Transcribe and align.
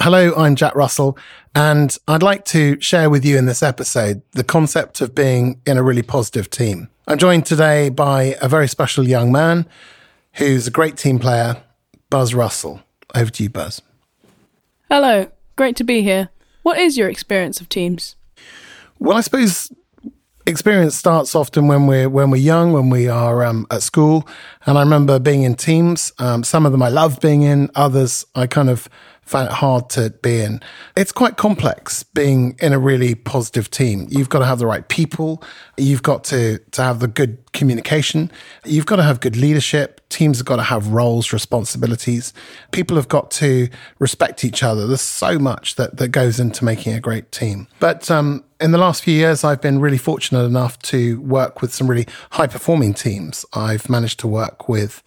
Hello, 0.00 0.32
I'm 0.36 0.56
Jack 0.56 0.74
Russell, 0.74 1.18
and 1.54 1.96
I'd 2.08 2.22
like 2.22 2.46
to 2.46 2.80
share 2.80 3.10
with 3.10 3.26
you 3.26 3.36
in 3.36 3.44
this 3.44 3.62
episode 3.62 4.22
the 4.32 4.42
concept 4.42 5.02
of 5.02 5.14
being 5.14 5.60
in 5.66 5.76
a 5.76 5.82
really 5.82 6.00
positive 6.00 6.48
team. 6.48 6.88
I'm 7.06 7.18
joined 7.18 7.44
today 7.44 7.90
by 7.90 8.36
a 8.40 8.48
very 8.48 8.68
special 8.68 9.06
young 9.06 9.30
man 9.30 9.66
who's 10.34 10.66
a 10.66 10.70
great 10.70 10.96
team 10.96 11.18
player, 11.18 11.62
Buzz 12.08 12.32
Russell. 12.32 12.80
Over 13.14 13.30
to 13.32 13.42
you, 13.42 13.50
Buzz. 13.50 13.82
Hello, 14.90 15.30
great 15.56 15.76
to 15.76 15.84
be 15.84 16.00
here. 16.00 16.30
What 16.62 16.78
is 16.78 16.96
your 16.96 17.10
experience 17.10 17.60
of 17.60 17.68
teams? 17.68 18.16
Well, 18.98 19.18
I 19.18 19.20
suppose 19.20 19.70
experience 20.46 20.96
starts 20.96 21.34
often 21.34 21.68
when 21.68 21.86
we're 21.86 22.08
when 22.08 22.30
we're 22.30 22.36
young, 22.36 22.72
when 22.72 22.90
we 22.90 23.08
are 23.08 23.44
um, 23.44 23.66
at 23.70 23.82
school. 23.82 24.26
And 24.66 24.78
I 24.78 24.82
remember 24.82 25.18
being 25.18 25.42
in 25.42 25.54
teams. 25.54 26.12
Um, 26.18 26.44
some 26.44 26.66
of 26.66 26.72
them 26.72 26.82
I 26.82 26.88
loved 26.88 27.20
being 27.20 27.42
in. 27.42 27.70
Others 27.74 28.26
I 28.34 28.46
kind 28.46 28.70
of 28.70 28.88
found 29.22 29.48
it 29.48 29.54
hard 29.54 29.88
to 29.90 30.10
be 30.22 30.40
in. 30.40 30.60
It's 30.96 31.12
quite 31.12 31.36
complex 31.36 32.02
being 32.02 32.56
in 32.60 32.72
a 32.72 32.78
really 32.78 33.14
positive 33.14 33.70
team. 33.70 34.06
You've 34.10 34.28
got 34.28 34.40
to 34.40 34.46
have 34.46 34.58
the 34.58 34.66
right 34.66 34.86
people. 34.88 35.42
You've 35.76 36.02
got 36.02 36.24
to, 36.24 36.58
to 36.58 36.82
have 36.82 37.00
the 37.00 37.08
good 37.08 37.38
communication. 37.52 38.30
You've 38.64 38.86
got 38.86 38.96
to 38.96 39.02
have 39.02 39.20
good 39.20 39.36
leadership. 39.36 40.00
Teams 40.08 40.38
have 40.38 40.46
got 40.46 40.56
to 40.56 40.62
have 40.62 40.88
roles, 40.88 41.32
responsibilities. 41.32 42.32
People 42.70 42.96
have 42.96 43.08
got 43.08 43.30
to 43.32 43.68
respect 43.98 44.44
each 44.44 44.62
other. 44.62 44.86
There's 44.86 45.00
so 45.00 45.38
much 45.38 45.76
that, 45.76 45.96
that 45.98 46.08
goes 46.08 46.40
into 46.40 46.64
making 46.64 46.94
a 46.94 47.00
great 47.00 47.30
team. 47.30 47.68
But 47.78 48.10
um, 48.10 48.44
in 48.60 48.72
the 48.72 48.78
last 48.78 49.02
few 49.02 49.14
years, 49.14 49.44
I've 49.44 49.60
been 49.60 49.80
really 49.80 49.98
fortunate 49.98 50.44
enough 50.44 50.78
to 50.80 51.20
work 51.20 51.60
with 51.60 51.74
some 51.74 51.88
really 51.88 52.06
high 52.32 52.46
performing 52.46 52.94
teams. 52.94 53.44
I've 53.52 53.88
managed 53.88 54.20
to 54.20 54.28
work 54.28 54.68
with 54.68 55.02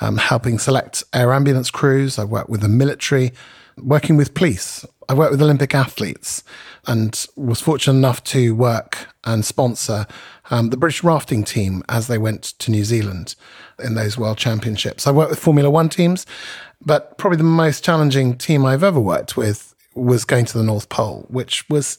um, 0.00 0.16
helping 0.16 0.58
select 0.58 1.04
air 1.12 1.32
ambulance 1.32 1.70
crews. 1.70 2.18
I've 2.18 2.30
worked 2.30 2.50
with 2.50 2.62
the 2.62 2.68
military 2.68 3.32
working 3.76 4.16
with 4.16 4.34
police. 4.34 4.84
I 5.08 5.14
worked 5.14 5.32
with 5.32 5.42
Olympic 5.42 5.74
athletes 5.74 6.44
and 6.86 7.26
was 7.36 7.60
fortunate 7.60 7.96
enough 7.96 8.22
to 8.24 8.54
work 8.54 9.08
and 9.24 9.44
sponsor 9.44 10.06
um, 10.50 10.70
the 10.70 10.76
British 10.76 11.02
rafting 11.02 11.44
team 11.44 11.82
as 11.88 12.06
they 12.06 12.18
went 12.18 12.42
to 12.42 12.70
New 12.70 12.84
Zealand 12.84 13.34
in 13.82 13.94
those 13.94 14.18
World 14.18 14.38
Championships. 14.38 15.06
I 15.06 15.10
worked 15.10 15.30
with 15.30 15.38
Formula 15.38 15.70
One 15.70 15.88
teams, 15.88 16.26
but 16.84 17.16
probably 17.18 17.38
the 17.38 17.44
most 17.44 17.84
challenging 17.84 18.36
team 18.36 18.66
I've 18.66 18.84
ever 18.84 19.00
worked 19.00 19.36
with 19.36 19.74
was 19.94 20.24
going 20.24 20.44
to 20.46 20.58
the 20.58 20.64
North 20.64 20.88
Pole, 20.88 21.26
which 21.28 21.68
was, 21.68 21.98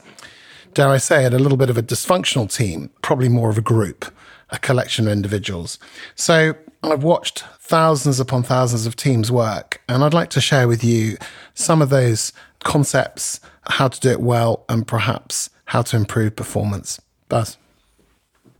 dare 0.73 0.89
I 0.89 0.97
say 0.97 1.25
it, 1.25 1.33
a 1.33 1.39
little 1.39 1.57
bit 1.57 1.69
of 1.69 1.77
a 1.77 1.83
dysfunctional 1.83 2.53
team, 2.53 2.89
probably 3.01 3.29
more 3.29 3.49
of 3.49 3.57
a 3.57 3.61
group, 3.61 4.05
a 4.49 4.57
collection 4.57 5.07
of 5.07 5.13
individuals. 5.13 5.79
So 6.15 6.55
I've 6.83 7.03
watched 7.03 7.43
thousands 7.59 8.19
upon 8.19 8.43
thousands 8.43 8.85
of 8.85 8.95
teams 8.95 9.31
work, 9.31 9.81
and 9.87 10.03
I'd 10.03 10.13
like 10.13 10.29
to 10.31 10.41
share 10.41 10.67
with 10.67 10.83
you 10.83 11.17
some 11.53 11.81
of 11.81 11.89
those 11.89 12.33
concepts, 12.63 13.39
how 13.63 13.87
to 13.87 13.99
do 13.99 14.09
it 14.09 14.21
well, 14.21 14.65
and 14.67 14.87
perhaps 14.87 15.49
how 15.65 15.81
to 15.83 15.95
improve 15.97 16.35
performance. 16.35 16.99
Buzz. 17.29 17.57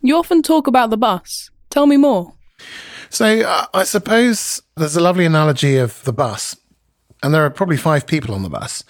You 0.02 0.18
often 0.18 0.42
talk 0.42 0.68
about 0.68 0.90
the 0.90 0.98
bus. 0.98 1.50
Tell 1.70 1.86
me 1.86 1.98
more. 1.98 2.34
So, 3.10 3.42
uh, 3.42 3.66
I 3.74 3.84
suppose 3.84 4.62
there's 4.76 4.96
a 4.96 5.02
lovely 5.02 5.26
analogy 5.26 5.78
of 5.78 6.04
the 6.04 6.14
bus, 6.14 6.56
and 7.22 7.34
there 7.34 7.46
are 7.46 7.50
probably 7.50 7.78
five 7.78 8.08
people 8.08 8.34
on 8.34 8.44
the 8.44 8.50
bus. 8.50 8.84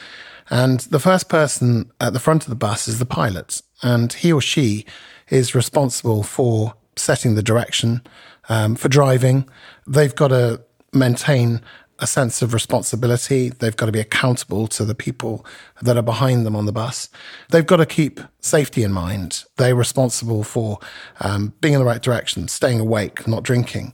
And 0.50 0.82
the 0.82 1.00
first 1.00 1.30
person 1.30 1.92
at 2.00 2.14
the 2.14 2.20
front 2.20 2.44
of 2.44 2.50
the 2.50 2.56
bus 2.56 2.88
is 2.88 3.00
the 3.00 3.06
pilot, 3.06 3.62
and 3.82 4.12
he 4.14 4.32
or 4.32 4.42
she 4.42 4.86
is 5.30 5.56
responsible 5.56 6.24
for 6.24 6.76
setting 6.96 7.36
the 7.36 7.44
direction, 7.44 8.02
um, 8.50 8.76
for 8.76 8.90
driving. 8.90 9.50
They've 9.88 10.16
got 10.16 10.30
to 10.30 10.62
maintain 10.94 11.62
a 12.02 12.08
sense 12.08 12.42
of 12.42 12.54
responsibility. 12.54 13.50
They've 13.50 13.76
got 13.76 13.86
to 13.86 13.92
be 13.92 14.00
accountable 14.00 14.68
to 14.70 14.84
the 14.84 14.96
people 14.96 15.46
that 15.82 15.96
are 15.96 16.02
behind 16.02 16.46
them 16.46 16.56
on 16.56 16.66
the 16.66 16.72
bus. 16.72 17.10
They've 17.52 17.66
got 17.66 17.78
to 17.78 17.86
keep 17.86 18.20
safety 18.40 18.84
in 18.84 18.92
mind. 18.92 19.46
They're 19.58 19.76
responsible 19.76 20.44
for 20.44 20.80
um, 21.20 21.54
being 21.62 21.76
in 21.76 21.80
the 21.80 21.86
right 21.86 22.02
direction, 22.02 22.48
staying 22.48 22.80
awake, 22.80 23.28
not 23.28 23.44
drinking. 23.44 23.94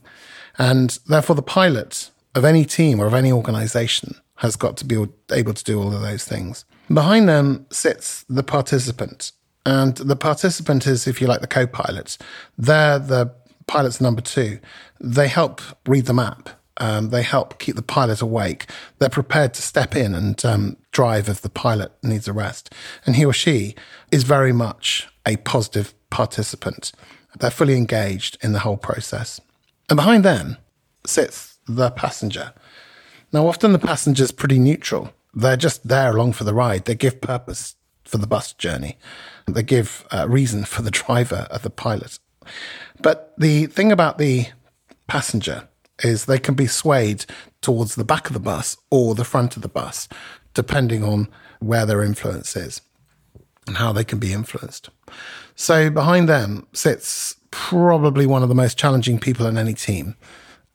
And 0.56 0.98
therefore, 1.06 1.36
the 1.36 1.42
pilot 1.42 2.10
of 2.34 2.44
any 2.44 2.64
team 2.64 2.98
or 2.98 3.06
of 3.06 3.14
any 3.14 3.30
organization 3.30 4.16
has 4.36 4.56
got 4.56 4.76
to 4.78 4.84
be 4.84 5.06
able 5.30 5.54
to 5.54 5.64
do 5.64 5.80
all 5.80 5.92
of 5.92 6.00
those 6.00 6.24
things. 6.24 6.64
Behind 6.92 7.28
them 7.28 7.66
sits 7.70 8.24
the 8.28 8.42
participant. 8.42 9.32
And 9.66 9.96
the 9.96 10.16
participant 10.16 10.86
is, 10.86 11.06
if 11.06 11.20
you 11.20 11.26
like, 11.26 11.42
the 11.42 11.46
co 11.46 11.66
pilot. 11.66 12.16
They're 12.56 12.98
the 12.98 13.34
pilot's 13.66 14.00
number 14.00 14.22
two. 14.22 14.60
They 14.98 15.28
help 15.28 15.60
read 15.86 16.06
the 16.06 16.14
map. 16.14 16.48
Um, 16.78 17.10
they 17.10 17.22
help 17.22 17.58
keep 17.58 17.76
the 17.76 17.82
pilot 17.82 18.20
awake. 18.20 18.66
They're 18.98 19.08
prepared 19.08 19.54
to 19.54 19.62
step 19.62 19.96
in 19.96 20.14
and 20.14 20.44
um, 20.44 20.76
drive 20.92 21.28
if 21.28 21.40
the 21.40 21.50
pilot 21.50 21.92
needs 22.02 22.28
a 22.28 22.32
rest. 22.32 22.72
And 23.04 23.16
he 23.16 23.24
or 23.24 23.32
she 23.32 23.74
is 24.10 24.22
very 24.22 24.52
much 24.52 25.08
a 25.26 25.36
positive 25.38 25.92
participant. 26.10 26.92
They're 27.38 27.50
fully 27.50 27.76
engaged 27.76 28.38
in 28.42 28.52
the 28.52 28.60
whole 28.60 28.76
process. 28.76 29.40
And 29.88 29.96
behind 29.96 30.24
them 30.24 30.56
sits 31.06 31.58
the 31.66 31.90
passenger. 31.90 32.52
Now, 33.32 33.46
often 33.46 33.72
the 33.72 33.78
passenger's 33.78 34.32
pretty 34.32 34.58
neutral. 34.58 35.12
They're 35.34 35.56
just 35.56 35.86
there 35.86 36.10
along 36.10 36.32
for 36.32 36.44
the 36.44 36.54
ride. 36.54 36.86
They 36.86 36.94
give 36.94 37.20
purpose 37.20 37.76
for 38.04 38.18
the 38.18 38.26
bus 38.26 38.54
journey. 38.54 38.96
They 39.46 39.62
give 39.62 40.06
uh, 40.10 40.26
reason 40.28 40.64
for 40.64 40.82
the 40.82 40.90
driver 40.90 41.46
or 41.50 41.58
the 41.58 41.70
pilot. 41.70 42.18
But 43.02 43.34
the 43.36 43.66
thing 43.66 43.92
about 43.92 44.18
the 44.18 44.46
passenger 45.06 45.67
is 46.02 46.24
they 46.24 46.38
can 46.38 46.54
be 46.54 46.66
swayed 46.66 47.24
towards 47.60 47.94
the 47.94 48.04
back 48.04 48.26
of 48.28 48.34
the 48.34 48.40
bus 48.40 48.76
or 48.90 49.14
the 49.14 49.24
front 49.24 49.56
of 49.56 49.62
the 49.62 49.68
bus, 49.68 50.08
depending 50.54 51.02
on 51.02 51.28
where 51.60 51.86
their 51.86 52.02
influence 52.02 52.56
is 52.56 52.80
and 53.66 53.76
how 53.76 53.92
they 53.92 54.04
can 54.04 54.18
be 54.18 54.32
influenced. 54.32 54.90
So 55.54 55.90
behind 55.90 56.28
them 56.28 56.66
sits 56.72 57.36
probably 57.50 58.26
one 58.26 58.42
of 58.42 58.48
the 58.48 58.54
most 58.54 58.78
challenging 58.78 59.18
people 59.18 59.46
in 59.46 59.58
any 59.58 59.74
team, 59.74 60.16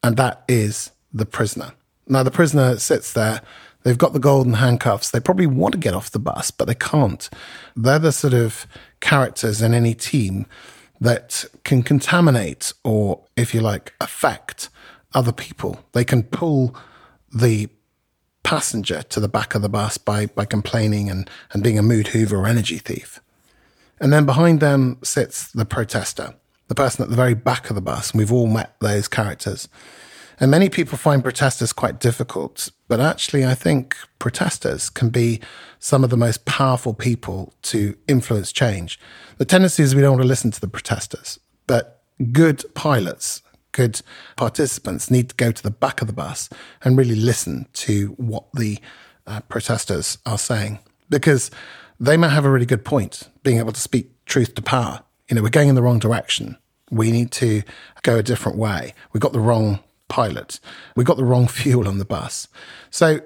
and 0.04 0.18
that 0.18 0.44
is 0.48 0.92
the 1.14 1.26
prisoner. 1.26 1.74
Now, 2.08 2.24
the 2.24 2.32
prisoner 2.32 2.78
sits 2.80 3.14
there. 3.14 3.42
They've 3.84 3.98
got 3.98 4.14
the 4.14 4.20
golden 4.20 4.54
handcuffs. 4.54 5.12
They 5.12 5.20
probably 5.20 5.48
want 5.48 5.74
to 5.74 5.78
get 5.78 5.94
off 5.94 6.12
the 6.12 6.20
bus, 6.20 6.52
but 6.52 6.66
they 6.66 6.76
can't. 6.76 7.30
They're 7.76 8.00
the 8.00 8.12
sort 8.12 8.34
of 8.34 8.68
characters 9.00 9.62
in 9.62 9.74
any 9.74 9.94
team 9.94 10.46
that 11.00 11.46
can 11.64 11.84
contaminate 11.84 12.74
or, 12.84 13.24
if 13.36 13.54
you 13.54 13.62
like, 13.62 13.94
affect 14.00 14.70
other 15.14 15.32
people. 15.32 15.80
They 15.94 16.04
can 16.04 16.24
pull 16.24 16.76
the 17.34 17.70
passenger 18.44 19.04
to 19.04 19.20
the 19.20 19.30
back 19.30 19.56
of 19.56 19.62
the 19.62 19.70
bus 19.70 19.98
by, 19.98 20.28
by 20.28 20.46
complaining 20.46 21.10
and, 21.10 21.30
and 21.52 21.64
being 21.64 21.80
a 21.80 21.84
mood 21.84 22.10
hoover 22.10 22.38
or 22.38 22.48
energy 22.48 22.78
thief. 22.78 23.22
And 24.00 24.12
then 24.12 24.26
behind 24.26 24.60
them 24.60 24.98
sits 25.04 25.52
the 25.52 25.66
protester, 25.66 26.36
the 26.68 26.76
person 26.76 27.04
at 27.04 27.10
the 27.10 27.16
very 27.16 27.34
back 27.34 27.70
of 27.70 27.76
the 27.76 27.82
bus. 27.82 28.12
And 28.12 28.20
we've 28.20 28.34
all 28.34 28.48
met 28.48 28.76
those 28.80 29.08
characters. 29.08 29.70
And 30.40 30.50
many 30.50 30.68
people 30.68 30.98
find 30.98 31.24
protesters 31.24 31.72
quite 31.72 32.00
difficult, 32.00 32.72
but 32.88 33.00
actually, 33.00 33.46
I 33.46 33.54
think 33.54 33.96
protesters 34.20 34.90
can 34.90 35.10
be 35.10 35.40
some 35.80 36.04
of 36.04 36.10
the 36.10 36.18
most 36.18 36.46
powerful 36.46 36.94
people 36.94 37.54
to 37.64 37.96
influence 38.08 38.52
change. 38.52 39.00
The 39.38 39.46
tendency 39.46 39.84
is 39.84 39.94
we 39.94 40.02
don't 40.02 40.14
want 40.14 40.24
to 40.24 40.28
listen 40.28 40.52
to 40.52 40.60
the 40.60 40.68
protesters, 40.68 41.40
but 41.68 42.02
good 42.32 42.66
pilots, 42.74 43.43
good 43.74 44.02
participants 44.38 45.12
need 45.12 45.30
to 45.30 45.36
go 45.36 45.52
to 45.52 45.62
the 45.62 45.72
back 45.72 46.02
of 46.02 46.08
the 46.08 46.14
bus 46.14 46.50
and 46.84 46.98
really 46.98 47.16
listen 47.16 47.68
to 47.74 48.08
what 48.18 48.46
the 48.54 48.80
uh, 49.28 49.42
protesters 49.42 50.18
are 50.26 50.38
saying 50.38 50.80
because 51.10 51.52
they 52.00 52.18
might 52.18 52.30
have 52.30 52.46
a 52.46 52.50
really 52.50 52.66
good 52.66 52.86
point, 52.86 53.30
being 53.44 53.60
able 53.60 53.72
to 53.74 53.80
speak 53.80 54.10
truth 54.26 54.56
to 54.56 54.62
power. 54.62 55.02
You 55.30 55.36
know, 55.36 55.44
we're 55.44 55.50
going 55.50 55.70
in 55.70 55.76
the 55.76 55.84
wrong 55.84 56.00
direction. 56.00 56.58
We 56.90 57.12
need 57.12 57.32
to 57.34 57.64
go 58.02 58.18
a 58.18 58.24
different 58.24 58.58
way. 58.58 58.94
We've 59.12 59.22
got 59.22 59.34
the 59.34 59.40
wrong 59.40 59.80
pilot. 60.08 60.60
We 60.96 61.04
got 61.04 61.18
the 61.18 61.24
wrong 61.24 61.48
fuel 61.60 61.88
on 61.88 61.98
the 61.98 62.06
bus. 62.06 62.48
So 62.90 63.20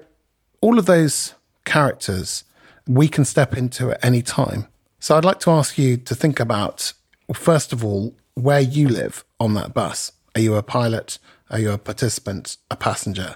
all 0.60 0.78
of 0.78 0.86
those 0.86 1.34
characters 1.64 2.44
we 2.88 3.06
can 3.06 3.24
step 3.24 3.56
into 3.56 3.90
at 3.90 4.04
any 4.04 4.22
time. 4.22 4.66
So 4.98 5.16
I'd 5.16 5.24
like 5.24 5.40
to 5.40 5.50
ask 5.50 5.78
you 5.78 5.98
to 5.98 6.14
think 6.14 6.40
about, 6.40 6.92
first 7.34 7.72
of 7.72 7.84
all, 7.84 8.16
where 8.34 8.60
you 8.60 8.88
live 8.88 9.24
on 9.38 9.54
that 9.54 9.74
bus. 9.74 10.12
Are 10.38 10.40
you 10.40 10.54
a 10.54 10.62
pilot? 10.62 11.18
Are 11.50 11.58
you 11.58 11.72
a 11.72 11.78
participant, 11.78 12.58
a 12.70 12.76
passenger, 12.76 13.34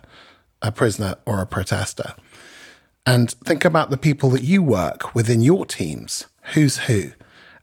a 0.62 0.70
prisoner, 0.70 1.16
or 1.26 1.40
a 1.40 1.46
protester? 1.46 2.14
And 3.04 3.28
think 3.28 3.64
about 3.64 3.90
the 3.90 3.96
people 3.96 4.30
that 4.30 4.44
you 4.44 4.62
work 4.62 5.12
within 5.12 5.40
your 5.40 5.66
teams. 5.66 6.26
Who's 6.54 6.76
who? 6.86 7.10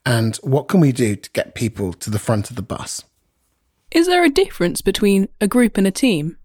And 0.06 0.36
what 0.44 0.68
can 0.68 0.81
we 0.81 0.91
do 0.91 1.15
to 1.15 1.30
get 1.30 1.56
people 1.56 1.94
to 1.94 2.09
the 2.09 2.19
front 2.19 2.50
of 2.50 2.57
the 2.57 2.62
bus? 2.62 3.06
Is 3.91 4.07
there 4.07 4.25
a 4.25 4.30
difference 4.30 4.81
between 4.81 5.30
a 5.39 5.47
group 5.47 5.77
and 5.77 5.88
a 5.88 5.91
team? 5.91 6.36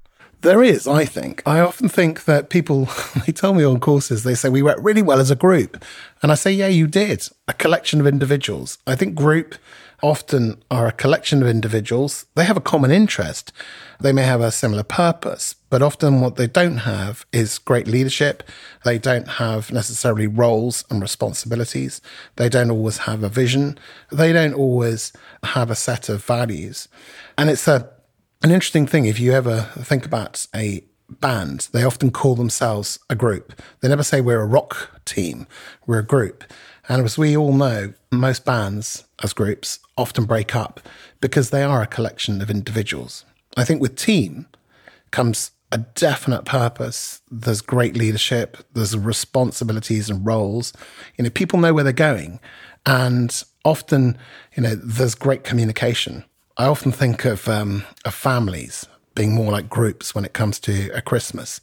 There 0.44 0.62
is, 0.62 0.87
I 0.87 1.06
think. 1.06 1.43
I 1.46 1.61
often 1.61 1.88
think 1.88 2.26
that 2.26 2.50
people, 2.50 2.87
they 3.26 3.32
tell 3.32 3.55
me 3.55 3.64
on 3.64 3.81
courses, 3.81 4.25
they 4.25 4.35
say, 4.35 4.50
we 4.50 4.62
worked 4.62 4.82
really 4.82 5.00
well 5.00 5.19
as 5.19 5.31
a 5.31 5.37
group. 5.37 5.82
And 6.23 6.31
I 6.31 6.35
say, 6.35 6.52
yeah, 6.52 6.67
you 6.67 6.87
did. 6.87 7.26
A 7.49 7.55
collection 7.55 7.99
of 7.99 8.06
individuals. 8.06 8.76
I 8.87 8.94
think 8.94 9.14
group 9.14 9.55
often 10.02 10.62
are 10.70 10.87
a 10.87 10.93
collection 10.93 11.41
of 11.41 11.49
individuals. 11.49 12.26
They 12.35 12.44
have 12.44 12.58
a 12.58 12.61
common 12.61 12.91
interest. 12.91 13.55
They 13.99 14.12
may 14.12 14.25
have 14.25 14.43
a 14.43 14.50
similar 14.50 14.82
purpose, 14.82 15.55
but 15.70 15.81
often 15.81 16.20
what 16.20 16.37
they 16.37 16.46
don't 16.46 16.76
have 16.79 17.25
is 17.32 17.56
great 17.56 17.87
leadership. 17.87 18.43
They 18.85 18.99
don't 18.99 19.26
have 19.26 19.73
necessarily 19.73 20.26
roles 20.26 20.85
and 20.91 21.00
responsibilities. 21.00 22.02
They 22.37 22.50
don't 22.50 22.70
always 22.70 22.99
have 22.99 23.23
a 23.23 23.31
vision. 23.31 23.79
They 24.12 24.35
don't 24.35 24.52
always 24.52 25.14
have 25.43 25.70
a 25.70 25.75
set 25.75 26.11
of 26.11 26.23
values. 26.23 26.87
And 27.38 27.49
it's 27.49 27.67
a 27.67 27.94
an 28.44 28.50
interesting 28.50 28.87
thing, 28.87 29.06
if 29.06 29.19
you 29.19 29.32
ever 29.32 29.70
think 29.79 30.05
about 30.05 30.46
a 30.55 30.85
band, 31.08 31.69
they 31.73 31.82
often 31.82 32.11
call 32.11 32.35
themselves 32.35 32.99
a 33.08 33.14
group. 33.14 33.58
They 33.81 33.88
never 33.88 34.02
say 34.02 34.20
we're 34.20 34.43
a 34.43 34.46
rock 34.46 35.00
team, 35.06 35.46
we're 35.87 36.00
a 36.00 36.05
group. 36.05 36.44
And 36.87 37.02
as 37.02 37.17
we 37.17 37.35
all 37.35 37.55
know, 37.55 37.94
most 38.12 38.44
bands 38.44 39.05
as 39.23 39.32
groups 39.32 39.79
often 39.96 40.26
break 40.26 40.55
up 40.55 40.81
because 41.23 41.49
they 41.49 41.62
are 41.62 41.81
a 41.81 41.87
collection 41.87 42.43
of 42.43 42.50
individuals. 42.50 43.25
I 43.56 43.64
think 43.64 43.81
with 43.81 43.96
team 43.96 44.44
comes 45.11 45.52
a 45.73 45.79
definite 45.79 46.44
purpose. 46.44 47.23
There's 47.31 47.62
great 47.62 47.96
leadership. 47.96 48.58
There's 48.75 48.94
responsibilities 48.94 50.11
and 50.11 50.26
roles. 50.26 50.75
You 51.17 51.25
know, 51.25 51.31
people 51.31 51.61
know 51.61 51.73
where 51.73 51.85
they're 51.85 51.94
going. 51.94 52.41
And 52.85 53.43
often, 53.64 54.19
you 54.55 54.62
know, 54.62 54.75
there's 54.75 55.14
great 55.14 55.44
communication. 55.44 56.25
I 56.56 56.67
often 56.67 56.93
think 56.93 57.25
of, 57.25 57.49
um, 57.49 57.85
of 58.05 58.15
families 58.15 58.87
being 59.17 59.35
more 59.35 59.51
like 59.51 59.69
groups 59.69 60.15
when 60.15 60.25
it 60.25 60.35
comes 60.35 60.61
to 60.61 60.89
a 60.91 61.03
Christmas. 61.03 61.61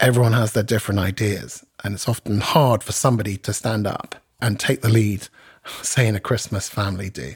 Everyone 0.00 0.32
has 0.32 0.52
their 0.52 0.62
different 0.62 0.98
ideas, 0.98 1.64
and 1.84 1.94
it's 1.94 2.08
often 2.08 2.40
hard 2.40 2.82
for 2.82 2.92
somebody 2.92 3.36
to 3.38 3.52
stand 3.52 3.86
up 3.86 4.14
and 4.40 4.58
take 4.58 4.80
the 4.80 4.88
lead, 4.88 5.28
say 5.82 6.06
in 6.06 6.16
a 6.16 6.20
Christmas 6.20 6.70
family 6.70 7.10
do. 7.10 7.34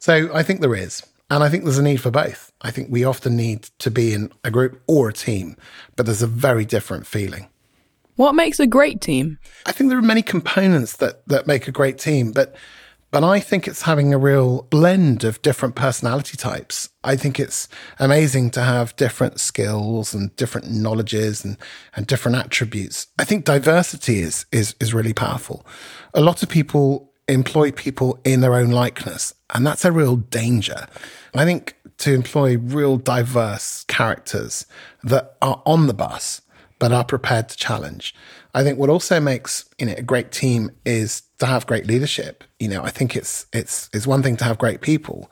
So 0.00 0.30
I 0.34 0.42
think 0.42 0.60
there 0.60 0.74
is. 0.74 1.06
And 1.30 1.42
I 1.44 1.48
think 1.48 1.62
there's 1.62 1.78
a 1.78 1.82
need 1.82 2.00
for 2.00 2.10
both. 2.10 2.52
I 2.60 2.70
think 2.72 2.88
we 2.90 3.04
often 3.04 3.36
need 3.36 3.70
to 3.78 3.90
be 3.90 4.12
in 4.12 4.30
a 4.44 4.50
group 4.50 4.82
or 4.86 5.08
a 5.08 5.12
team, 5.12 5.56
but 5.96 6.06
there's 6.06 6.22
a 6.22 6.26
very 6.26 6.64
different 6.64 7.06
feeling. 7.06 7.48
What 8.16 8.34
makes 8.34 8.60
a 8.60 8.66
great 8.66 9.00
team? 9.00 9.38
I 9.64 9.72
think 9.72 9.88
there 9.88 9.98
are 9.98 10.02
many 10.02 10.22
components 10.22 10.96
that, 10.96 11.26
that 11.28 11.46
make 11.46 11.68
a 11.68 11.72
great 11.72 11.98
team, 11.98 12.32
but 12.32 12.54
but 13.12 13.22
I 13.22 13.40
think 13.40 13.68
it's 13.68 13.82
having 13.82 14.12
a 14.12 14.18
real 14.18 14.62
blend 14.62 15.22
of 15.22 15.42
different 15.42 15.74
personality 15.74 16.36
types. 16.36 16.88
I 17.04 17.14
think 17.14 17.38
it's 17.38 17.68
amazing 17.98 18.50
to 18.52 18.62
have 18.62 18.96
different 18.96 19.38
skills 19.38 20.14
and 20.14 20.34
different 20.36 20.72
knowledges 20.72 21.44
and, 21.44 21.58
and 21.94 22.06
different 22.06 22.38
attributes. 22.38 23.08
I 23.18 23.24
think 23.24 23.44
diversity 23.44 24.20
is, 24.20 24.46
is, 24.50 24.74
is 24.80 24.94
really 24.94 25.12
powerful. 25.12 25.64
A 26.14 26.22
lot 26.22 26.42
of 26.42 26.48
people 26.48 27.12
employ 27.28 27.70
people 27.70 28.18
in 28.24 28.40
their 28.40 28.54
own 28.54 28.70
likeness, 28.70 29.34
and 29.54 29.66
that's 29.66 29.84
a 29.84 29.92
real 29.92 30.16
danger. 30.16 30.86
I 31.34 31.44
think 31.44 31.76
to 31.98 32.14
employ 32.14 32.56
real 32.56 32.96
diverse 32.96 33.84
characters 33.88 34.64
that 35.04 35.36
are 35.42 35.62
on 35.66 35.86
the 35.86 35.94
bus, 35.94 36.40
but 36.78 36.92
are 36.92 37.04
prepared 37.04 37.50
to 37.50 37.56
challenge. 37.58 38.14
I 38.54 38.62
think 38.62 38.78
what 38.78 38.90
also 38.90 39.18
makes 39.18 39.68
you 39.78 39.86
know 39.86 39.94
a 39.96 40.02
great 40.02 40.30
team 40.30 40.70
is 40.84 41.22
to 41.38 41.46
have 41.46 41.66
great 41.66 41.86
leadership. 41.86 42.44
You 42.58 42.68
know, 42.68 42.82
I 42.82 42.90
think 42.90 43.16
it's 43.16 43.46
it's 43.52 43.88
it's 43.92 44.06
one 44.06 44.22
thing 44.22 44.36
to 44.36 44.44
have 44.44 44.58
great 44.58 44.80
people, 44.80 45.30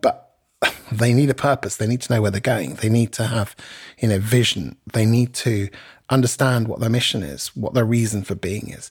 but 0.00 0.34
they 0.92 1.12
need 1.12 1.30
a 1.30 1.34
purpose. 1.34 1.76
They 1.76 1.86
need 1.86 2.02
to 2.02 2.12
know 2.12 2.22
where 2.22 2.30
they're 2.30 2.40
going. 2.40 2.74
They 2.74 2.88
need 2.88 3.12
to 3.12 3.24
have 3.24 3.54
you 3.98 4.08
know 4.08 4.18
vision. 4.18 4.76
They 4.92 5.06
need 5.06 5.34
to 5.34 5.68
understand 6.10 6.68
what 6.68 6.80
their 6.80 6.90
mission 6.90 7.22
is, 7.22 7.48
what 7.54 7.74
their 7.74 7.84
reason 7.84 8.22
for 8.22 8.34
being 8.34 8.70
is. 8.70 8.90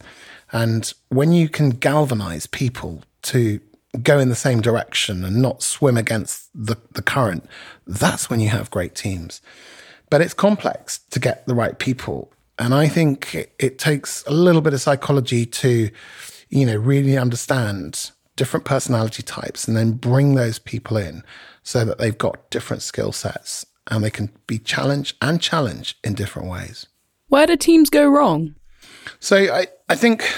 And 0.52 0.94
when 1.10 1.32
you 1.32 1.50
can 1.50 1.72
galvanize 1.72 2.48
people 2.48 3.02
to 3.24 3.60
go 4.04 4.20
in 4.20 4.30
the 4.30 4.36
same 4.36 4.62
direction 4.62 5.24
and 5.26 5.42
not 5.42 5.64
swim 5.64 5.98
against 5.98 6.50
the, 6.54 6.78
the 6.94 7.02
current, 7.02 7.46
that's 7.86 8.30
when 8.30 8.40
you 8.40 8.50
have 8.50 8.72
great 8.72 8.96
teams. 8.96 9.42
But 10.10 10.22
it's 10.22 10.34
complex 10.34 11.00
to 11.10 11.20
get 11.20 11.46
the 11.48 11.56
right 11.56 11.78
people 11.78 12.32
and 12.60 12.74
I 12.74 12.88
think 12.88 13.36
it, 13.36 13.54
it 13.60 13.78
takes 13.80 14.24
a 14.26 14.32
little 14.32 14.62
bit 14.62 14.74
of 14.74 14.82
psychology 14.82 15.46
to, 15.46 15.90
you 16.50 16.66
know, 16.66 16.76
really 16.76 17.18
understand 17.18 18.12
different 18.36 18.66
personality 18.66 19.24
types 19.24 19.68
and 19.68 19.76
then 19.76 19.92
bring 19.92 20.36
those 20.36 20.60
people 20.60 20.98
in 20.98 21.24
so 21.64 21.84
that 21.86 21.98
they've 21.98 22.18
got 22.18 22.50
different 22.50 22.82
skill 22.82 23.12
sets 23.12 23.66
and 23.88 24.04
they 24.04 24.10
can 24.10 24.32
be 24.48 24.60
challenged 24.60 25.16
and 25.22 25.42
challenged 25.42 25.98
in 26.04 26.14
different 26.14 26.48
ways. 26.48 26.88
Where 27.28 27.48
do 27.48 27.56
teams 27.56 27.90
go 27.90 28.08
wrong? 28.08 28.56
So 29.20 29.38
I, 29.38 29.68
I 29.90 29.96
think 29.96 30.30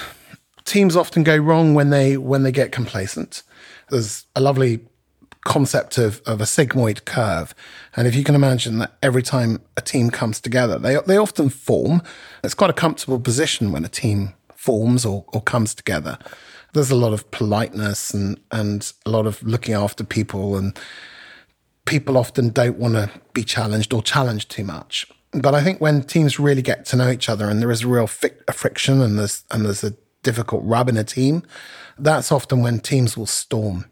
teams 0.66 0.96
often 0.96 1.24
go 1.24 1.38
wrong 1.38 1.74
when 1.74 1.90
they 1.90 2.18
when 2.18 2.44
they 2.44 2.52
get 2.52 2.72
complacent. 2.72 3.44
There's 3.90 4.26
a 4.36 4.42
lovely 4.42 4.80
concept 5.46 5.98
of, 5.98 6.22
of 6.26 6.42
a 6.42 6.46
sigmoid 6.46 7.06
curve. 7.06 7.56
And 7.96 8.08
if 8.08 8.16
you 8.16 8.24
can 8.24 8.36
imagine 8.36 8.80
that 8.80 8.98
every 9.02 9.24
time 9.24 9.62
a 9.78 9.82
team 9.82 10.10
comes 10.10 10.40
together, 10.40 10.78
they, 10.78 10.98
they 11.08 11.18
often 11.18 11.50
form. 11.50 12.02
It's 12.44 12.54
quite 12.54 12.70
a 12.70 12.74
comfortable 12.74 13.20
position 13.20 13.72
when 13.72 13.86
a 13.86 13.90
team 13.90 14.34
forms 14.56 15.06
or, 15.06 15.26
or 15.30 15.42
comes 15.42 15.74
together. 15.74 16.18
There's 16.74 16.92
a 16.92 16.96
lot 16.96 17.14
of 17.14 17.32
politeness 17.32 18.14
and, 18.14 18.40
and 18.52 18.92
a 19.06 19.10
lot 19.10 19.26
of 19.26 19.42
looking 19.42 19.74
after 19.74 20.04
people, 20.04 20.56
and 20.56 20.78
people 21.86 22.18
often 22.18 22.50
don't 22.50 22.78
want 22.78 22.94
to 22.94 23.10
be 23.34 23.44
challenged 23.44 23.94
or 23.94 24.04
challenged 24.04 24.52
too 24.52 24.64
much. 24.64 25.08
But 25.32 25.56
I 25.56 25.64
think 25.64 25.80
when 25.80 26.04
teams 26.04 26.40
really 26.40 26.62
get 26.62 26.86
to 26.88 26.96
know 26.96 27.10
each 27.10 27.30
other 27.30 27.50
and 27.50 27.62
there 27.62 27.72
is 27.72 27.84
a 27.84 27.88
real 27.88 28.08
friction 28.08 29.02
and 29.02 29.18
there's 29.18 29.44
and 29.52 29.66
there's 29.66 29.84
a 29.84 29.96
difficult 30.22 30.64
rub 30.64 30.90
in 30.90 30.98
a 30.98 31.04
team, 31.04 31.44
that's 31.98 32.32
often 32.32 32.62
when 32.62 32.80
teams 32.80 33.16
will 33.16 33.26
storm 33.26 33.86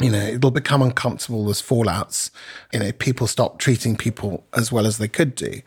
you 0.00 0.10
know, 0.10 0.18
it'll 0.18 0.50
become 0.50 0.82
uncomfortable 0.82 1.48
as 1.48 1.62
fallouts. 1.62 2.30
You 2.72 2.80
know, 2.80 2.92
people 2.92 3.26
stop 3.26 3.58
treating 3.58 3.96
people 3.96 4.46
as 4.54 4.70
well 4.70 4.86
as 4.86 4.98
they 4.98 5.08
could 5.08 5.34
do. 5.34 5.62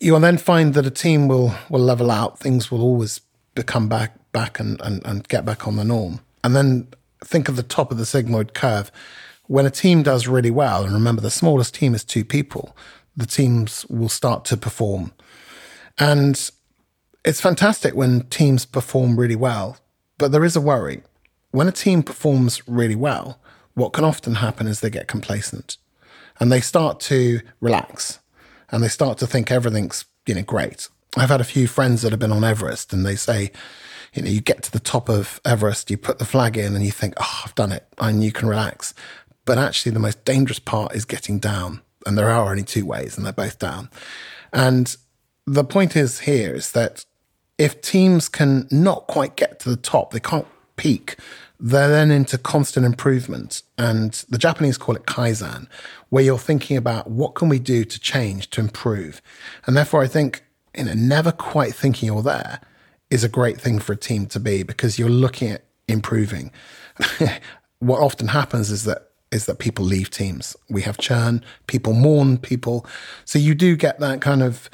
You'll 0.00 0.20
then 0.20 0.38
find 0.38 0.74
that 0.74 0.86
a 0.86 0.90
team 0.90 1.28
will 1.28 1.54
will 1.68 1.80
level 1.80 2.10
out. 2.10 2.38
Things 2.38 2.70
will 2.70 2.82
always 2.82 3.20
become 3.54 3.88
back 3.88 4.16
back 4.32 4.58
and, 4.58 4.80
and, 4.80 5.04
and 5.04 5.28
get 5.28 5.44
back 5.44 5.66
on 5.66 5.76
the 5.76 5.84
norm. 5.84 6.20
And 6.42 6.56
then 6.56 6.88
think 7.24 7.48
of 7.48 7.56
the 7.56 7.62
top 7.62 7.90
of 7.90 7.98
the 7.98 8.04
sigmoid 8.04 8.54
curve. 8.54 8.90
When 9.46 9.66
a 9.66 9.70
team 9.70 10.02
does 10.02 10.26
really 10.26 10.50
well, 10.50 10.84
and 10.84 10.94
remember 10.94 11.20
the 11.20 11.30
smallest 11.30 11.74
team 11.74 11.94
is 11.94 12.04
two 12.04 12.24
people, 12.24 12.76
the 13.16 13.26
teams 13.26 13.84
will 13.86 14.08
start 14.08 14.44
to 14.46 14.56
perform. 14.56 15.12
And 15.98 16.50
it's 17.24 17.40
fantastic 17.40 17.94
when 17.94 18.22
teams 18.28 18.64
perform 18.64 19.18
really 19.18 19.36
well, 19.36 19.76
but 20.18 20.32
there 20.32 20.44
is 20.44 20.56
a 20.56 20.60
worry 20.60 21.02
when 21.52 21.68
a 21.68 21.72
team 21.72 22.02
performs 22.02 22.66
really 22.66 22.96
well, 22.96 23.38
what 23.74 23.92
can 23.92 24.04
often 24.04 24.36
happen 24.36 24.66
is 24.66 24.80
they 24.80 24.90
get 24.90 25.06
complacent 25.06 25.76
and 26.40 26.50
they 26.50 26.60
start 26.60 26.98
to 27.00 27.40
relax 27.60 28.18
and 28.70 28.82
they 28.82 28.88
start 28.88 29.18
to 29.18 29.26
think 29.26 29.50
everything's, 29.50 30.04
you 30.26 30.34
know, 30.34 30.42
great. 30.42 30.88
I've 31.16 31.28
had 31.28 31.40
a 31.40 31.44
few 31.44 31.68
friends 31.68 32.02
that 32.02 32.10
have 32.10 32.18
been 32.18 32.32
on 32.32 32.42
Everest 32.42 32.92
and 32.92 33.04
they 33.04 33.16
say, 33.16 33.52
you 34.14 34.22
know, 34.22 34.30
you 34.30 34.40
get 34.40 34.62
to 34.64 34.72
the 34.72 34.80
top 34.80 35.08
of 35.08 35.40
Everest, 35.44 35.90
you 35.90 35.96
put 35.96 36.18
the 36.18 36.24
flag 36.24 36.56
in 36.56 36.74
and 36.74 36.84
you 36.84 36.90
think, 36.90 37.14
oh, 37.18 37.42
I've 37.44 37.54
done 37.54 37.72
it 37.72 37.86
and 37.98 38.24
you 38.24 38.32
can 38.32 38.48
relax. 38.48 38.94
But 39.44 39.58
actually, 39.58 39.92
the 39.92 39.98
most 39.98 40.24
dangerous 40.24 40.58
part 40.58 40.94
is 40.94 41.04
getting 41.04 41.38
down. 41.38 41.82
And 42.06 42.16
there 42.16 42.30
are 42.30 42.50
only 42.50 42.64
two 42.64 42.84
ways 42.84 43.16
and 43.16 43.24
they're 43.24 43.32
both 43.32 43.58
down. 43.58 43.90
And 44.52 44.94
the 45.46 45.64
point 45.64 45.96
is 45.96 46.20
here 46.20 46.54
is 46.54 46.72
that 46.72 47.04
if 47.58 47.80
teams 47.80 48.28
can 48.28 48.66
not 48.70 49.06
quite 49.06 49.36
get 49.36 49.60
to 49.60 49.68
the 49.68 49.76
top, 49.76 50.12
they 50.12 50.20
can't 50.20 50.46
peak, 50.82 51.16
they're 51.60 51.88
then 51.88 52.10
into 52.10 52.36
constant 52.36 52.84
improvement. 52.84 53.62
And 53.78 54.12
the 54.28 54.36
Japanese 54.36 54.76
call 54.76 54.96
it 54.96 55.06
Kaizen, 55.06 55.68
where 56.08 56.24
you're 56.24 56.38
thinking 56.38 56.76
about 56.76 57.08
what 57.08 57.36
can 57.36 57.48
we 57.48 57.60
do 57.60 57.84
to 57.84 58.00
change, 58.00 58.50
to 58.50 58.60
improve. 58.60 59.22
And 59.64 59.76
therefore, 59.76 60.02
I 60.02 60.08
think, 60.08 60.42
you 60.76 60.84
know, 60.84 60.94
never 60.94 61.30
quite 61.30 61.72
thinking 61.72 62.08
you're 62.08 62.22
there 62.22 62.60
is 63.10 63.22
a 63.22 63.28
great 63.28 63.60
thing 63.60 63.78
for 63.78 63.92
a 63.92 63.96
team 63.96 64.26
to 64.26 64.40
be 64.40 64.64
because 64.64 64.98
you're 64.98 65.08
looking 65.08 65.50
at 65.50 65.62
improving. 65.86 66.50
what 67.78 68.00
often 68.00 68.28
happens 68.28 68.70
is 68.70 68.82
that 68.84 69.10
is 69.30 69.46
that 69.46 69.58
people 69.60 69.84
leave 69.84 70.10
teams. 70.10 70.56
We 70.68 70.82
have 70.82 70.98
churn, 70.98 71.42
people 71.66 71.94
mourn 71.94 72.36
people. 72.36 72.84
So 73.24 73.38
you 73.38 73.54
do 73.54 73.76
get 73.76 73.98
that 74.00 74.20
kind 74.20 74.42
of 74.42 74.68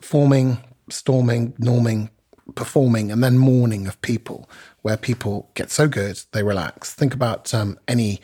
forming, 0.00 0.58
storming, 0.90 1.52
norming, 1.52 2.10
performing, 2.54 3.10
and 3.10 3.22
then 3.22 3.38
mourning 3.38 3.86
of 3.86 4.00
people 4.02 4.48
where 4.82 4.96
people 4.96 5.50
get 5.54 5.70
so 5.70 5.88
good 5.88 6.20
they 6.32 6.42
relax. 6.42 6.94
Think 6.94 7.14
about 7.14 7.52
um, 7.54 7.78
any 7.88 8.20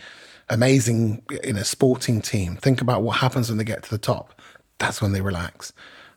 amazing 0.48 1.22
you 1.44 1.52
know 1.52 1.62
sporting 1.62 2.20
team. 2.20 2.56
Think 2.56 2.80
about 2.80 3.02
what 3.02 3.18
happens 3.18 3.48
when 3.48 3.58
they 3.58 3.64
get 3.64 3.82
to 3.84 3.90
the 3.90 3.98
top. 3.98 4.40
That's 4.78 5.00
when 5.00 5.12
they 5.12 5.20
relax. 5.20 5.72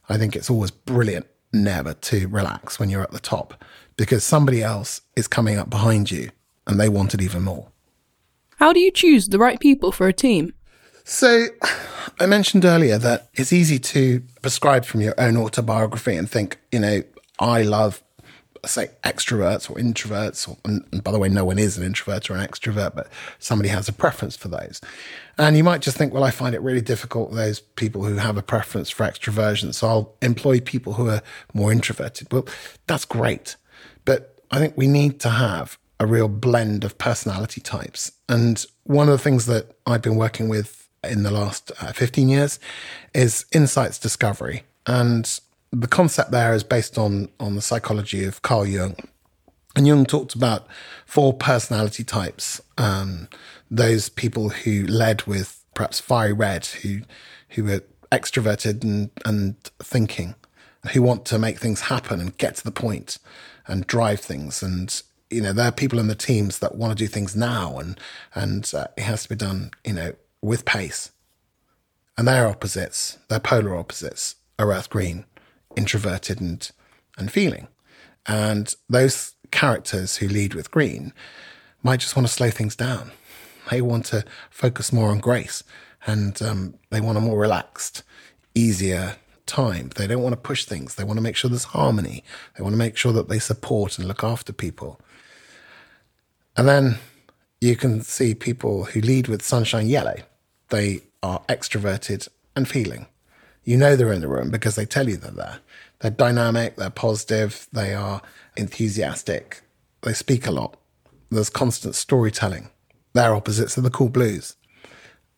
I 0.10 0.18
think 0.18 0.36
it's 0.36 0.50
always 0.50 0.72
brilliant 0.72 1.28
never 1.54 1.94
to 1.94 2.28
relax 2.28 2.80
when 2.80 2.90
you're 2.90 3.04
at 3.04 3.12
the 3.12 3.20
top 3.20 3.64
because 3.96 4.24
somebody 4.24 4.64
else 4.64 5.02
is 5.16 5.28
coming 5.28 5.58
up 5.58 5.70
behind 5.70 6.12
you 6.12 6.32
and 6.68 6.80
they 6.80 6.90
want 6.90 7.14
it 7.14 7.22
even 7.22 7.44
more. 7.44 7.68
How 8.58 8.74
do 8.74 8.80
you 8.80 8.92
choose 8.92 9.28
the 9.28 9.40
right 9.40 9.60
people 9.60 9.92
for 9.92 10.08
a 10.08 10.14
team? 10.14 10.54
So, 11.04 11.48
I 12.20 12.26
mentioned 12.26 12.66
earlier 12.66 12.98
that 13.00 13.30
it's 13.34 13.52
easy 13.52 13.80
to 13.80 14.22
prescribe 14.42 14.86
from 14.86 15.02
your 15.02 15.16
own 15.18 15.36
autobiography 15.38 16.16
and 16.16 16.30
think, 16.30 16.60
you 16.72 16.80
know, 16.80 17.04
I 17.40 17.64
love, 17.64 18.04
say, 18.66 18.90
extroverts 19.04 19.70
or 19.70 19.76
introverts. 19.76 20.48
Or, 20.48 20.58
and, 20.66 21.04
by 21.04 21.12
the 21.12 21.20
way, 21.20 21.30
no 21.30 21.46
one 21.46 21.60
is 21.60 21.78
an 21.78 21.84
introvert 21.84 22.30
or 22.30 22.36
an 22.36 22.46
extrovert, 22.46 22.96
but 22.96 23.08
somebody 23.40 23.70
has 23.70 23.88
a 23.88 23.94
preference 23.94 24.36
for 24.36 24.48
those. 24.48 24.82
And 25.38 25.58
you 25.58 25.64
might 25.64 25.82
just 25.82 25.98
think, 25.98 26.14
well, 26.14 26.24
I 26.24 26.32
find 26.32 26.54
it 26.54 26.62
really 26.62 26.82
difficult, 26.82 27.34
those 27.34 27.60
people 27.60 28.04
who 28.04 28.16
have 28.16 28.38
a 28.38 28.44
preference 28.44 28.90
for 28.90 29.06
extroversion. 29.06 29.74
So 29.74 29.88
I'll 29.88 30.16
employ 30.22 30.60
people 30.60 30.94
who 30.94 31.10
are 31.10 31.22
more 31.54 31.72
introverted. 31.72 32.32
Well, 32.32 32.48
that's 32.88 33.06
great. 33.06 33.56
But 34.06 34.40
I 34.52 34.60
think 34.60 34.78
we 34.78 34.88
need 34.88 35.20
to 35.22 35.30
have 35.30 35.78
a 36.00 36.06
real 36.06 36.28
blend 36.28 36.84
of 36.84 36.98
personality 36.98 37.62
types. 37.62 38.12
And 38.30 38.64
one 38.84 39.08
of 39.08 39.14
the 39.14 39.24
things 39.24 39.46
that 39.48 39.76
I've 39.88 40.02
been 40.02 40.16
working 40.16 40.50
with 40.50 40.88
in 41.04 41.24
the 41.24 41.32
last 41.32 41.72
uh, 41.82 41.92
15 41.92 42.30
years 42.30 42.60
is 43.14 43.46
insights 43.52 43.98
discovery. 43.98 44.64
And 44.86 45.40
the 45.74 45.88
concept 45.88 46.30
there 46.30 46.54
is 46.54 46.64
based 46.64 46.98
on, 46.98 47.30
on 47.40 47.56
the 47.56 47.62
psychology 47.62 48.24
of 48.26 48.42
Carl 48.44 48.68
Jung. 48.68 48.96
And 49.76 49.88
Jung 49.88 50.06
talked 50.06 50.36
about 50.36 50.68
four 51.08 51.34
personality 51.34 52.04
types. 52.04 52.62
Um, 52.78 53.28
those 53.72 54.08
people 54.08 54.50
who 54.50 54.86
led 54.86 55.24
with 55.24 55.64
perhaps 55.74 56.00
fiery 56.00 56.34
red, 56.34 56.66
who 56.68 57.00
who 57.50 57.64
were 57.64 57.82
extroverted 58.12 58.84
and, 58.84 59.10
and 59.26 59.56
thinking, 59.80 60.36
who 60.92 61.02
want 61.02 61.26
to 61.26 61.40
make 61.40 61.60
things 61.60 61.82
happen 61.82 62.20
and 62.20 62.38
get 62.38 62.56
to 62.56 62.64
the 62.64 62.72
point 62.72 63.18
and 63.68 63.88
drive 63.88 64.20
things. 64.20 64.62
And 64.62 65.02
you 65.32 65.42
know, 65.42 65.54
there 65.54 65.68
are 65.68 65.72
people 65.72 66.00
in 66.00 66.08
the 66.08 66.16
teams 66.16 66.60
that 66.60 66.76
want 66.76 66.96
to 66.96 67.04
do 67.04 67.08
things 67.08 67.36
now, 67.36 67.80
and 67.80 68.00
and 68.36 68.72
uh, 68.76 68.88
it 68.96 69.04
has 69.04 69.24
to 69.24 69.30
be 69.30 69.36
done, 69.36 69.72
you 69.84 69.94
know, 69.94 70.14
with 70.40 70.66
pace. 70.66 71.12
And 72.16 72.28
their 72.28 72.48
opposites, 72.48 73.18
their 73.28 73.40
polar 73.40 73.76
opposites, 73.76 74.36
are 74.60 74.72
Earth 74.72 74.92
Green, 74.92 75.26
introverted 75.76 76.40
and 76.42 76.70
and 77.18 77.32
feeling. 77.32 77.68
And 78.26 78.74
those 78.90 79.36
characters 79.52 80.18
who 80.18 80.28
lead 80.28 80.54
with 80.54 80.72
green 80.72 81.14
might 81.84 82.00
just 82.00 82.16
want 82.16 82.28
to 82.28 82.34
slow 82.34 82.50
things 82.50 82.76
down. 82.76 83.12
They 83.70 83.82
want 83.82 84.06
to 84.08 84.26
focus 84.50 84.92
more 84.92 85.10
on 85.10 85.20
grace 85.20 85.64
and 86.06 86.42
um, 86.42 86.76
they 86.90 87.02
want 87.02 87.18
a 87.18 87.22
more 87.22 87.38
relaxed, 87.38 88.04
easier 88.56 89.18
time. 89.46 89.92
They 89.96 90.08
don't 90.08 90.22
want 90.22 90.34
to 90.34 90.38
push 90.38 90.66
things. 90.66 90.96
They 90.96 91.04
want 91.04 91.18
to 91.18 91.24
make 91.24 91.36
sure 91.36 91.50
there's 91.50 91.66
harmony. 91.66 92.24
They 92.58 92.64
want 92.64 92.74
to 92.74 92.78
make 92.78 92.98
sure 92.98 93.14
that 93.14 93.30
they 93.30 93.40
support 93.40 93.98
and 93.98 94.08
look 94.08 94.24
after 94.24 94.52
people. 94.52 95.00
And 96.58 96.68
then 96.68 96.98
you 97.62 97.76
can 97.76 98.02
see 98.02 98.36
people 98.36 98.86
who 98.86 99.02
lead 99.02 99.28
with 99.28 99.42
sunshine 99.42 99.88
yellow. 99.88 100.16
They 100.70 101.02
are 101.22 101.42
extroverted 101.48 102.28
and 102.56 102.68
feeling. 102.68 103.08
You 103.64 103.78
know 103.78 103.96
they're 103.96 104.12
in 104.12 104.22
the 104.22 104.28
room 104.28 104.50
because 104.50 104.76
they 104.76 104.86
tell 104.86 105.08
you 105.08 105.18
they're 105.18 105.32
there. 105.32 105.60
They're 106.00 106.12
dynamic, 106.12 106.76
they're 106.76 106.90
positive, 106.90 107.68
they 107.72 107.94
are 107.94 108.22
enthusiastic, 108.58 109.62
they 110.02 110.14
speak 110.14 110.46
a 110.46 110.52
lot. 110.52 110.78
There's 111.30 111.50
constant 111.50 111.96
storytelling. 111.96 112.70
Their 113.14 113.34
opposites 113.34 113.78
are 113.78 113.82
the 113.82 113.90
cool 113.90 114.10
blues. 114.10 114.56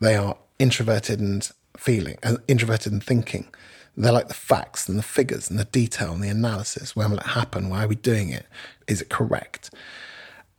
They 0.02 0.16
are 0.16 0.38
introverted 0.60 1.20
and 1.20 1.50
feeling, 1.78 2.18
and 2.24 2.40
introverted 2.48 2.92
and 2.92 3.04
thinking. 3.04 3.48
They're 3.96 4.12
like 4.12 4.28
the 4.28 4.34
facts 4.34 4.90
and 4.90 4.98
the 4.98 5.04
figures 5.04 5.50
and 5.50 5.58
the 5.58 5.66
detail 5.66 6.14
and 6.14 6.24
the 6.24 6.30
analysis. 6.30 6.96
When 6.96 7.12
will 7.12 7.20
it 7.20 7.28
happen? 7.28 7.70
Why 7.70 7.86
are 7.86 7.88
we 7.88 7.96
doing 7.96 8.30
it? 8.30 8.46
Is 8.88 9.02
it 9.02 9.10
correct? 9.10 9.70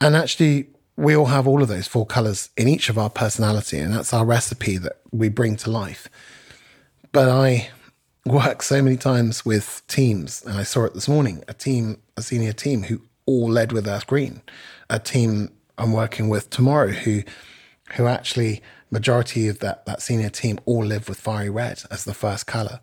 And 0.01 0.15
actually, 0.15 0.69
we 0.95 1.15
all 1.15 1.25
have 1.25 1.47
all 1.47 1.61
of 1.61 1.67
those 1.67 1.87
four 1.87 2.05
colors 2.05 2.49
in 2.57 2.67
each 2.67 2.89
of 2.89 2.97
our 2.97 3.09
personality, 3.09 3.77
and 3.77 3.93
that's 3.93 4.13
our 4.13 4.25
recipe 4.25 4.77
that 4.77 5.01
we 5.11 5.29
bring 5.29 5.55
to 5.57 5.69
life. 5.69 6.07
But 7.17 7.29
I 7.29 7.69
work 8.27 8.61
so 8.61 8.79
many 8.79 8.95
times 8.95 9.43
with 9.43 9.81
teams, 9.87 10.43
and 10.45 10.55
I 10.55 10.61
saw 10.61 10.83
it 10.83 10.93
this 10.93 11.07
morning 11.07 11.43
a 11.47 11.53
team, 11.55 11.97
a 12.15 12.21
senior 12.21 12.53
team 12.53 12.83
who 12.83 13.01
all 13.25 13.49
led 13.49 13.71
with 13.71 13.87
Earth 13.87 14.05
Green, 14.05 14.43
a 14.87 14.99
team 14.99 15.49
I'm 15.79 15.93
working 15.93 16.29
with 16.29 16.51
tomorrow 16.51 16.89
who 16.89 17.23
who 17.95 18.05
actually 18.05 18.61
majority 18.91 19.47
of 19.47 19.57
that 19.61 19.87
that 19.87 20.03
senior 20.03 20.29
team 20.29 20.59
all 20.65 20.85
live 20.85 21.09
with 21.09 21.19
fiery 21.19 21.49
red 21.49 21.81
as 21.89 22.05
the 22.05 22.13
first 22.13 22.45
color. 22.45 22.79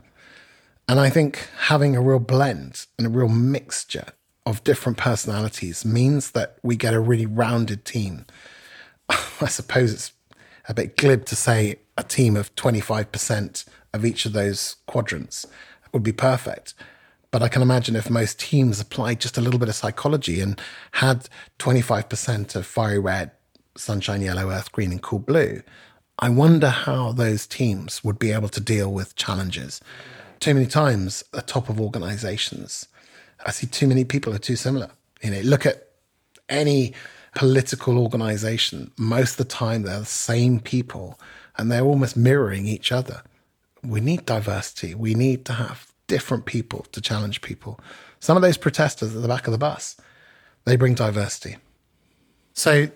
And 0.89 0.99
I 0.99 1.11
think 1.11 1.49
having 1.69 1.95
a 1.95 2.03
real 2.03 2.19
blend 2.19 2.87
and 2.99 3.07
a 3.07 3.11
real 3.11 3.29
mixture 3.29 4.07
of 4.45 4.65
different 4.65 4.99
personalities 4.99 5.85
means 5.85 6.33
that 6.33 6.59
we 6.65 6.75
get 6.75 6.93
a 6.93 6.99
really 6.99 7.27
rounded 7.27 7.85
team. 7.85 8.27
I 9.09 9.47
suppose 9.47 9.93
it's 9.93 10.13
a 10.69 10.75
bit 10.75 10.97
glib 10.97 11.25
to 11.27 11.37
say 11.37 11.77
a 11.97 12.03
team 12.03 12.35
of 12.35 12.53
25% 12.57 13.65
of 13.95 14.05
each 14.05 14.27
of 14.27 14.35
those 14.35 14.77
quadrants 14.87 15.47
would 15.93 16.03
be 16.03 16.13
perfect. 16.13 16.75
But 17.31 17.43
I 17.43 17.49
can 17.49 17.63
imagine 17.63 17.97
if 17.97 18.11
most 18.11 18.39
teams 18.39 18.81
applied 18.81 19.21
just 19.21 19.39
a 19.39 19.41
little 19.41 19.59
bit 19.59 19.69
of 19.69 19.75
psychology 19.75 20.41
and 20.41 20.61
had 20.93 21.29
25% 21.59 22.55
of 22.55 22.67
fiery 22.67 22.99
red, 22.99 23.31
sunshine 23.77 24.21
yellow, 24.21 24.51
earth 24.51 24.71
green, 24.73 24.93
and 24.93 25.03
cool 25.03 25.19
blue, 25.21 25.63
I 26.19 26.29
wonder 26.29 26.69
how 26.69 27.13
those 27.13 27.47
teams 27.47 28.05
would 28.05 28.19
be 28.19 28.31
able 28.31 28.49
to 28.51 28.61
deal 28.61 28.93
with 28.93 29.17
challenges. 29.17 29.81
Too 30.39 30.55
many 30.55 30.67
times, 30.67 31.25
at 31.33 31.49
top 31.49 31.69
of 31.69 31.81
organizations, 31.81 32.87
I 33.47 33.51
see 33.51 33.67
too 33.67 33.89
many 33.89 34.05
people 34.05 34.33
are 34.35 34.39
too 34.39 34.57
similar. 34.57 34.91
You 35.23 35.31
know, 35.31 35.41
look 35.41 35.67
at 35.67 35.89
any 36.49 36.95
political 37.35 37.99
organization. 37.99 38.93
Most 38.97 39.33
of 39.33 39.37
the 39.39 39.45
time, 39.45 39.83
they're 39.83 40.01
the 40.01 40.05
same 40.05 40.61
people 40.61 41.19
and 41.57 41.71
they're 41.71 41.85
almost 41.85 42.17
mirroring 42.17 42.67
each 42.67 42.93
other. 42.93 43.23
We 43.85 44.01
need 44.01 44.27
diversity. 44.27 44.95
We 44.95 45.15
need 45.15 45.45
to 45.47 45.53
have 45.53 45.93
different 46.07 46.45
people 46.47 46.87
to 46.93 47.01
challenge 47.01 47.41
people. 47.41 47.81
Some 48.21 48.37
of 48.37 48.43
those 48.43 48.57
protesters 48.57 49.15
at 49.15 49.23
the 49.23 49.29
back 49.29 49.47
of 49.47 49.53
the 49.53 49.59
bus, 49.59 49.97
they 50.65 50.77
bring 50.77 50.95
diversity. 50.95 51.57
So, 52.55 52.89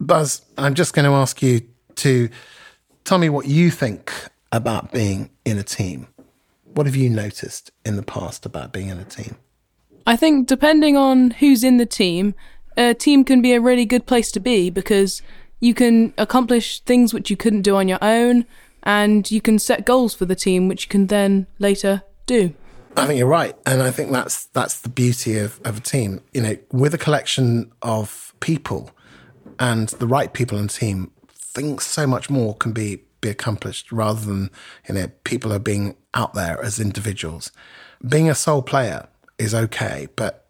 Buzz, 0.00 0.42
I'm 0.58 0.74
just 0.74 0.94
going 0.94 1.04
to 1.04 1.12
ask 1.12 1.42
you 1.42 1.62
to 1.96 2.28
tell 3.04 3.18
me 3.18 3.28
what 3.28 3.46
you 3.46 3.70
think 3.70 4.12
about 4.52 4.92
being 4.92 5.30
in 5.44 5.58
a 5.58 5.62
team. 5.62 6.08
What 6.64 6.86
have 6.86 6.96
you 6.96 7.10
noticed 7.10 7.70
in 7.84 7.96
the 7.96 8.02
past 8.02 8.46
about 8.46 8.72
being 8.72 8.88
in 8.88 8.98
a 8.98 9.04
team? 9.04 9.36
I 10.06 10.16
think 10.16 10.48
depending 10.48 10.96
on 10.96 11.32
who's 11.32 11.62
in 11.62 11.76
the 11.76 11.86
team, 11.86 12.34
a 12.76 12.94
team 12.94 13.24
can 13.24 13.42
be 13.42 13.52
a 13.52 13.60
really 13.60 13.84
good 13.84 14.06
place 14.06 14.32
to 14.32 14.40
be 14.40 14.70
because 14.70 15.22
you 15.60 15.74
can 15.74 16.14
accomplish 16.16 16.80
things 16.80 17.12
which 17.12 17.30
you 17.30 17.36
couldn't 17.36 17.62
do 17.62 17.76
on 17.76 17.88
your 17.88 17.98
own 18.00 18.46
and 18.82 19.30
you 19.30 19.40
can 19.40 19.58
set 19.58 19.84
goals 19.84 20.14
for 20.14 20.24
the 20.24 20.34
team 20.34 20.68
which 20.68 20.84
you 20.84 20.88
can 20.88 21.06
then 21.08 21.46
later 21.58 22.02
do. 22.26 22.54
I 22.96 23.06
think 23.06 23.18
you're 23.18 23.28
right. 23.28 23.56
And 23.66 23.82
I 23.82 23.90
think 23.90 24.10
that's 24.10 24.46
that's 24.46 24.80
the 24.80 24.88
beauty 24.88 25.38
of, 25.38 25.60
of 25.64 25.78
a 25.78 25.80
team. 25.80 26.20
You 26.32 26.42
know, 26.42 26.56
with 26.72 26.94
a 26.94 26.98
collection 26.98 27.70
of 27.82 28.34
people 28.40 28.90
and 29.58 29.88
the 29.88 30.06
right 30.06 30.32
people 30.32 30.58
in 30.58 30.68
team, 30.68 31.10
things 31.28 31.84
so 31.84 32.06
much 32.06 32.30
more 32.30 32.54
can 32.56 32.72
be 32.72 33.02
be 33.20 33.28
accomplished 33.28 33.92
rather 33.92 34.20
than, 34.20 34.50
you 34.88 34.94
know, 34.94 35.08
people 35.24 35.52
are 35.52 35.58
being 35.58 35.94
out 36.14 36.32
there 36.34 36.62
as 36.62 36.80
individuals. 36.80 37.52
Being 38.06 38.30
a 38.30 38.34
sole 38.34 38.62
player 38.62 39.08
is 39.38 39.54
okay, 39.54 40.08
but 40.16 40.46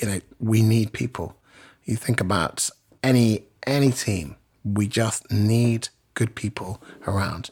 you 0.00 0.08
know, 0.08 0.20
we 0.38 0.62
need 0.62 0.92
people. 0.92 1.36
You 1.84 1.96
think 1.96 2.20
about 2.20 2.70
any 3.02 3.44
any 3.66 3.92
team, 3.92 4.36
we 4.64 4.88
just 4.88 5.30
need 5.30 5.88
good 6.14 6.34
people 6.34 6.82
around. 7.06 7.50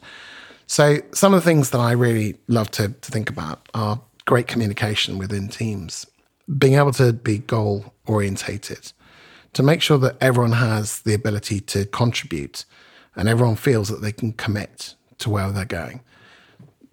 So 0.67 0.99
some 1.13 1.33
of 1.33 1.43
the 1.43 1.49
things 1.49 1.71
that 1.71 1.79
I 1.79 1.91
really 1.91 2.37
love 2.47 2.71
to, 2.71 2.89
to 2.89 3.11
think 3.11 3.29
about 3.29 3.67
are 3.73 3.99
great 4.25 4.47
communication 4.47 5.17
within 5.17 5.49
teams, 5.49 6.05
being 6.57 6.75
able 6.75 6.93
to 6.93 7.11
be 7.11 7.39
goal 7.39 7.93
orientated, 8.05 8.93
to 9.53 9.63
make 9.63 9.81
sure 9.81 9.97
that 9.97 10.15
everyone 10.21 10.53
has 10.53 11.01
the 11.01 11.13
ability 11.13 11.59
to 11.59 11.85
contribute 11.85 12.65
and 13.15 13.27
everyone 13.27 13.57
feels 13.57 13.89
that 13.89 14.01
they 14.01 14.11
can 14.11 14.31
commit 14.33 14.95
to 15.17 15.29
where 15.29 15.51
they're 15.51 15.65
going, 15.65 16.01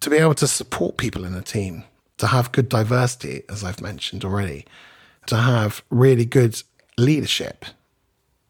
to 0.00 0.10
be 0.10 0.16
able 0.16 0.34
to 0.34 0.46
support 0.46 0.96
people 0.96 1.24
in 1.24 1.34
a 1.34 1.42
team, 1.42 1.84
to 2.18 2.26
have 2.26 2.52
good 2.52 2.68
diversity, 2.68 3.42
as 3.48 3.62
I've 3.62 3.80
mentioned 3.80 4.24
already, 4.24 4.66
to 5.26 5.36
have 5.36 5.82
really 5.90 6.24
good 6.24 6.60
leadership. 6.96 7.64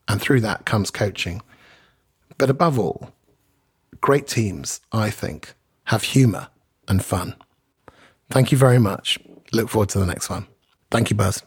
And 0.09 0.21
through 0.21 0.41
that 0.41 0.65
comes 0.65 0.91
coaching. 0.91 1.43
But 2.39 2.51
above 2.51 2.79
all, 2.79 3.11
great 4.01 4.27
teams, 4.27 4.81
I 4.93 5.11
think, 5.11 5.55
have 5.85 6.03
humour 6.03 6.49
and 6.87 7.05
fun. 7.05 7.35
Thank 8.31 8.53
you 8.53 8.59
very 8.59 8.79
much. 8.79 9.19
Look 9.53 9.69
forward 9.69 9.89
to 9.91 9.99
the 9.99 10.07
next 10.07 10.31
one. 10.31 10.47
Thank 10.91 11.11
you, 11.11 11.17
Buzz. 11.17 11.43